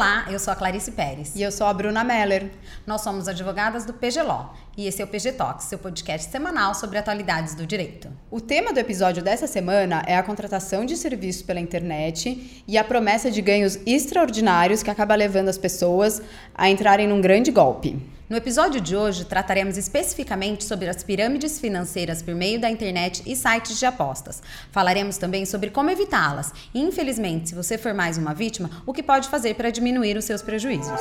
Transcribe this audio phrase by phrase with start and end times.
[0.00, 1.36] Olá, eu sou a Clarice Pérez.
[1.36, 2.50] E eu sou a Bruna Meller.
[2.86, 6.74] Nós somos advogadas do PG Law e esse é o PG Talks, seu podcast semanal
[6.74, 8.08] sobre atualidades do direito.
[8.30, 12.82] O tema do episódio dessa semana é a contratação de serviços pela internet e a
[12.82, 16.22] promessa de ganhos extraordinários que acaba levando as pessoas
[16.54, 18.00] a entrarem num grande golpe.
[18.30, 23.34] No episódio de hoje, trataremos especificamente sobre as pirâmides financeiras por meio da internet e
[23.34, 24.40] sites de apostas.
[24.70, 29.02] Falaremos também sobre como evitá-las e, infelizmente, se você for mais uma vítima, o que
[29.02, 31.00] pode fazer para diminuir os seus prejuízos.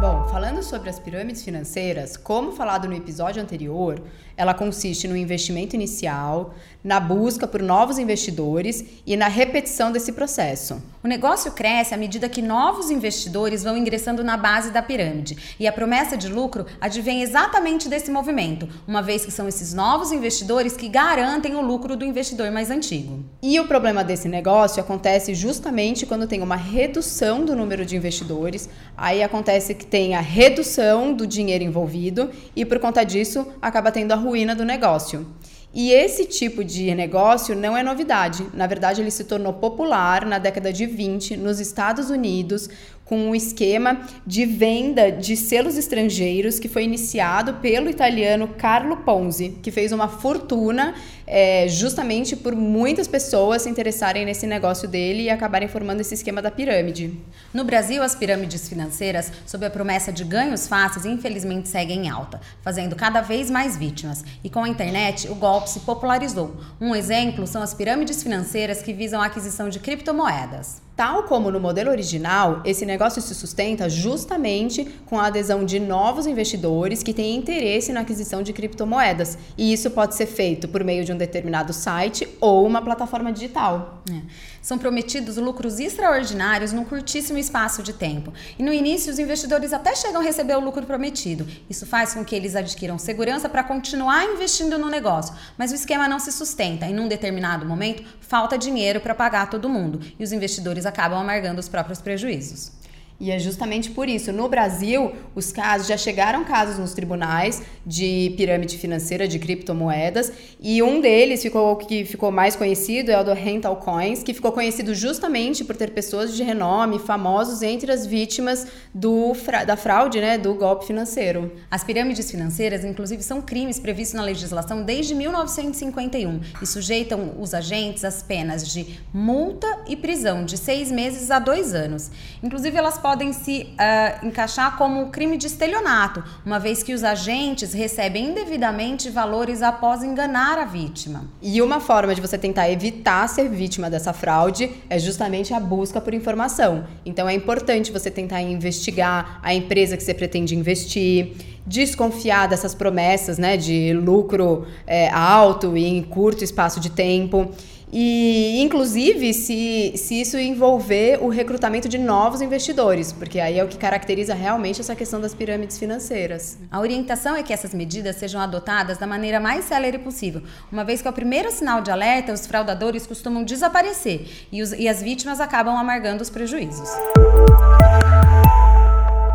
[0.00, 4.02] Bom, falando sobre as pirâmides financeiras, como falado no episódio anterior,
[4.36, 10.82] ela consiste no investimento inicial, na busca por novos investidores e na repetição desse processo.
[11.02, 15.66] O negócio cresce à medida que novos investidores vão ingressando na base da pirâmide, e
[15.66, 20.76] a promessa de lucro advém exatamente desse movimento, uma vez que são esses novos investidores
[20.76, 23.24] que garantem o lucro do investidor mais antigo.
[23.42, 28.68] E o problema desse negócio acontece justamente quando tem uma redução do número de investidores,
[28.94, 34.12] aí acontece que tem a redução do dinheiro envolvido e por conta disso acaba tendo
[34.12, 35.26] a ruína do negócio.
[35.72, 38.44] E esse tipo de negócio não é novidade.
[38.52, 42.68] Na verdade, ele se tornou popular na década de 20 nos Estados Unidos,
[43.10, 49.58] com um esquema de venda de selos estrangeiros que foi iniciado pelo italiano Carlo Ponzi,
[49.60, 50.94] que fez uma fortuna
[51.26, 56.40] é, justamente por muitas pessoas se interessarem nesse negócio dele e acabarem formando esse esquema
[56.40, 57.12] da pirâmide.
[57.52, 62.40] No Brasil, as pirâmides financeiras, sob a promessa de ganhos fáceis, infelizmente seguem em alta,
[62.62, 64.24] fazendo cada vez mais vítimas.
[64.44, 66.54] E com a internet, o golpe se popularizou.
[66.80, 70.80] Um exemplo são as pirâmides financeiras que visam a aquisição de criptomoedas.
[71.00, 76.26] Tal como no modelo original, esse negócio se sustenta justamente com a adesão de novos
[76.26, 79.38] investidores que têm interesse na aquisição de criptomoedas.
[79.56, 84.02] E isso pode ser feito por meio de um determinado site ou uma plataforma digital.
[84.10, 84.20] É.
[84.60, 88.30] São prometidos lucros extraordinários num curtíssimo espaço de tempo.
[88.58, 91.46] E no início, os investidores até chegam a receber o lucro prometido.
[91.70, 95.34] Isso faz com que eles adquiram segurança para continuar investindo no negócio.
[95.56, 99.66] Mas o esquema não se sustenta e, num determinado momento, falta dinheiro para pagar todo
[99.66, 99.98] mundo.
[100.18, 102.79] E os investidores acabam amargando os próprios prejuízos.
[103.20, 104.32] E é justamente por isso.
[104.32, 110.82] No Brasil, os casos já chegaram casos nos tribunais de pirâmide financeira de criptomoedas e
[110.82, 114.94] um deles ficou que ficou mais conhecido é o do Rental Coins, que ficou conhecido
[114.94, 119.34] justamente por ter pessoas de renome, famosos entre as vítimas do
[119.66, 121.52] da fraude, né, do golpe financeiro.
[121.70, 128.02] As pirâmides financeiras, inclusive, são crimes previstos na legislação desde 1951 e sujeitam os agentes
[128.02, 132.10] às penas de multa e prisão de seis meses a dois anos.
[132.42, 137.02] Inclusive, elas podem podem se uh, encaixar como crime de estelionato, uma vez que os
[137.02, 141.24] agentes recebem indevidamente valores após enganar a vítima.
[141.42, 146.00] E uma forma de você tentar evitar ser vítima dessa fraude é justamente a busca
[146.00, 146.84] por informação.
[147.04, 151.32] Então é importante você tentar investigar a empresa que você pretende investir
[151.66, 157.50] desconfiar dessas promessas né, de lucro é, alto e em curto espaço de tempo.
[157.92, 163.68] E, inclusive, se, se isso envolver o recrutamento de novos investidores, porque aí é o
[163.68, 166.56] que caracteriza realmente essa questão das pirâmides financeiras.
[166.70, 171.02] A orientação é que essas medidas sejam adotadas da maneira mais célere possível, uma vez
[171.02, 175.40] que ao primeiro sinal de alerta, os fraudadores costumam desaparecer e, os, e as vítimas
[175.40, 176.88] acabam amargando os prejuízos.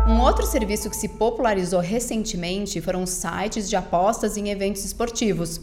[0.08, 5.60] Um outro serviço que se popularizou recentemente foram sites de apostas em eventos esportivos.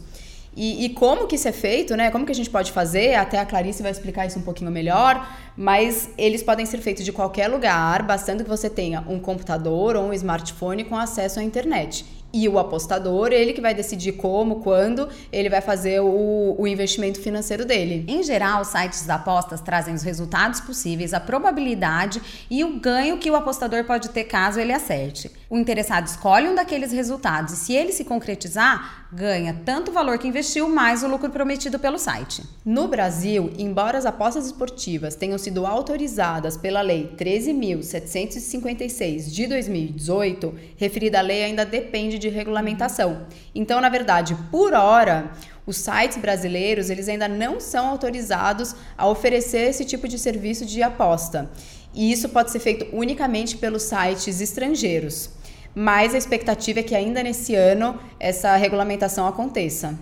[0.56, 2.12] E, e, como que isso é feito, né?
[2.12, 3.16] Como que a gente pode fazer?
[3.16, 5.28] Até a Clarice vai explicar isso um pouquinho melhor,
[5.58, 10.06] mas eles podem ser feitos de qualquer lugar, bastando que você tenha um computador ou
[10.06, 12.06] um smartphone com acesso à internet.
[12.34, 17.22] E o apostador, ele que vai decidir como, quando ele vai fazer o, o investimento
[17.22, 18.04] financeiro dele.
[18.08, 23.18] Em geral, os sites da apostas trazem os resultados possíveis, a probabilidade e o ganho
[23.18, 25.32] que o apostador pode ter caso ele acerte.
[25.50, 30.18] O interessado escolhe um daqueles resultados e, se ele se concretizar, ganha tanto o valor
[30.18, 32.42] que investiu mais o lucro prometido pelo site.
[32.66, 41.22] No Brasil, embora as apostas esportivas tenham sido autorizadas pela Lei 13.756 de 2018, referida
[41.22, 43.26] lei ainda depende de regulamentação.
[43.54, 45.32] Então, na verdade, por hora,
[45.66, 50.82] os sites brasileiros eles ainda não são autorizados a oferecer esse tipo de serviço de
[50.82, 51.50] aposta.
[51.94, 55.30] E isso pode ser feito unicamente pelos sites estrangeiros.
[55.76, 59.98] Mas a expectativa é que ainda nesse ano essa regulamentação aconteça.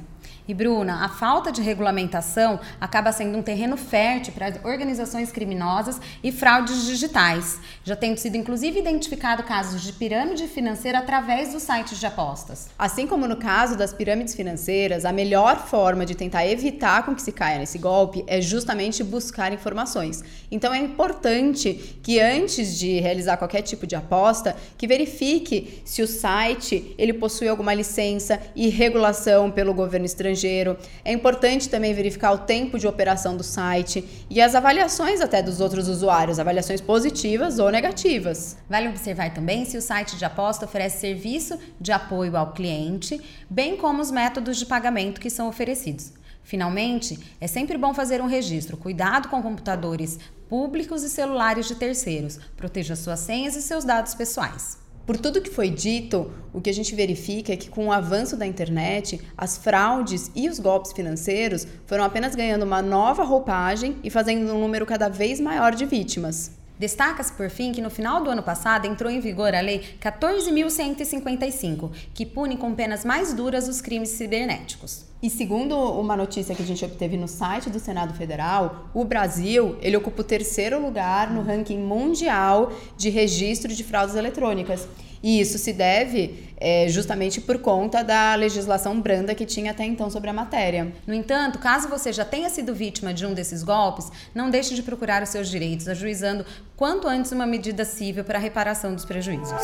[0.51, 6.29] E Bruna, a falta de regulamentação acaba sendo um terreno fértil para organizações criminosas e
[6.29, 7.57] fraudes digitais.
[7.85, 12.67] Já tem sido inclusive identificado casos de pirâmide financeira através dos sites de apostas.
[12.77, 17.21] Assim como no caso das pirâmides financeiras, a melhor forma de tentar evitar com que
[17.21, 20.21] se caia nesse golpe é justamente buscar informações.
[20.51, 26.07] Então é importante que antes de realizar qualquer tipo de aposta, que verifique se o
[26.07, 30.05] site ele possui alguma licença e regulação pelo governo
[30.41, 30.77] estrangeiro.
[31.05, 35.61] É importante também verificar o tempo de operação do site e as avaliações até dos
[35.61, 38.57] outros usuários, avaliações positivas ou negativas.
[38.69, 43.77] Vale observar também se o site de aposta oferece serviço de apoio ao cliente, bem
[43.77, 46.13] como os métodos de pagamento que são oferecidos.
[46.43, 48.75] Finalmente, é sempre bom fazer um registro.
[48.75, 50.17] Cuidado com computadores
[50.49, 52.39] públicos e celulares de terceiros.
[52.57, 54.80] Proteja suas senhas e seus dados pessoais.
[55.11, 58.37] Por tudo que foi dito, o que a gente verifica é que com o avanço
[58.37, 64.09] da internet, as fraudes e os golpes financeiros foram apenas ganhando uma nova roupagem e
[64.09, 66.60] fazendo um número cada vez maior de vítimas.
[66.81, 71.91] Destaca-se, por fim, que no final do ano passado entrou em vigor a Lei 14.155,
[72.11, 75.05] que pune com penas mais duras os crimes cibernéticos.
[75.21, 79.77] E segundo uma notícia que a gente obteve no site do Senado Federal, o Brasil
[79.79, 84.87] ele ocupa o terceiro lugar no ranking mundial de registro de fraudes eletrônicas.
[85.23, 90.09] E isso se deve é, justamente por conta da legislação branda que tinha até então
[90.09, 90.93] sobre a matéria.
[91.05, 94.83] No entanto, caso você já tenha sido vítima de um desses golpes, não deixe de
[94.83, 96.45] procurar os seus direitos, ajuizando
[96.75, 99.61] quanto antes uma medida civil para a reparação dos prejuízos.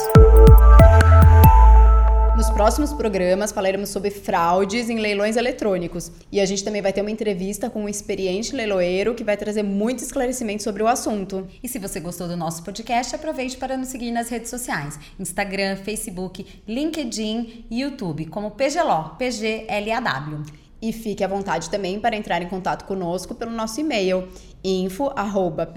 [2.38, 7.02] Nos próximos programas falaremos sobre fraudes em leilões eletrônicos e a gente também vai ter
[7.02, 11.48] uma entrevista com um experiente leiloeiro que vai trazer muito esclarecimento sobre o assunto.
[11.64, 15.78] E se você gostou do nosso podcast, aproveite para nos seguir nas redes sociais: Instagram,
[15.78, 20.44] Facebook, LinkedIn e YouTube, como PGLO, PGLAW.
[20.80, 24.28] E fique à vontade também para entrar em contato conosco pelo nosso e-mail
[24.64, 25.72] info@pg.lo,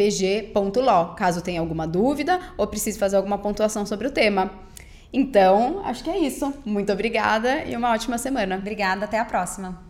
[1.15, 4.69] caso tenha alguma dúvida ou precise fazer alguma pontuação sobre o tema.
[5.13, 6.53] Então, acho que é isso.
[6.65, 8.57] Muito obrigada e uma ótima semana.
[8.57, 9.90] Obrigada, até a próxima.